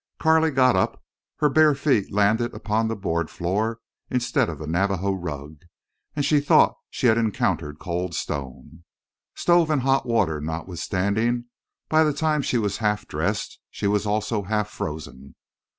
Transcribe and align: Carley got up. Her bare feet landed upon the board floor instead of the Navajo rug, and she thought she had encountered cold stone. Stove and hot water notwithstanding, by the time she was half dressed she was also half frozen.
Carley 0.17 0.49
got 0.49 0.75
up. 0.75 0.99
Her 1.41 1.47
bare 1.49 1.75
feet 1.75 2.11
landed 2.11 2.55
upon 2.55 2.87
the 2.87 2.95
board 2.95 3.29
floor 3.29 3.79
instead 4.09 4.49
of 4.49 4.57
the 4.57 4.65
Navajo 4.65 5.11
rug, 5.13 5.57
and 6.15 6.25
she 6.25 6.39
thought 6.39 6.73
she 6.89 7.05
had 7.05 7.19
encountered 7.19 7.77
cold 7.77 8.15
stone. 8.15 8.83
Stove 9.35 9.69
and 9.69 9.83
hot 9.83 10.07
water 10.07 10.41
notwithstanding, 10.41 11.45
by 11.87 12.03
the 12.03 12.13
time 12.13 12.41
she 12.41 12.57
was 12.57 12.77
half 12.77 13.07
dressed 13.07 13.59
she 13.69 13.85
was 13.85 14.07
also 14.07 14.41
half 14.41 14.71
frozen. 14.71 15.35